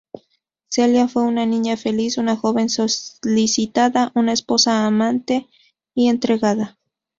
Celia 0.67 1.07
fue 1.07 1.21
una 1.21 1.45
niña 1.45 1.77
feliz, 1.77 2.17
una 2.17 2.35
joven 2.35 2.69
solicitada, 2.69 4.11
una 4.15 4.33
esposa 4.33 4.87
amante 4.87 5.45
y 5.93 6.09
entregada. 6.09 6.79